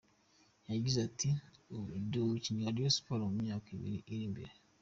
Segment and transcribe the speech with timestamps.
[0.71, 1.29] Yagize ati”
[1.75, 4.53] Ubu ndi umukinnyi wa Rayon Sport mu myaka ibiri iri imbere.